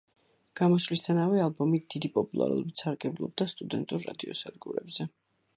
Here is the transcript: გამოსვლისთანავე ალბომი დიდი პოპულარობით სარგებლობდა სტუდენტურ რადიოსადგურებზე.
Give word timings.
გამოსვლისთანავე 0.59 1.43
ალბომი 1.43 1.81
დიდი 1.95 2.11
პოპულარობით 2.17 2.83
სარგებლობდა 2.85 3.51
სტუდენტურ 3.55 4.11
რადიოსადგურებზე. 4.11 5.13